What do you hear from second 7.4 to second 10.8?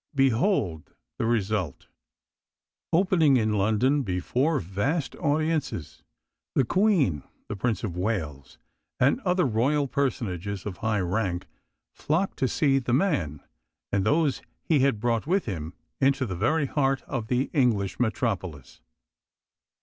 the Prince of Wales, and other royal personages of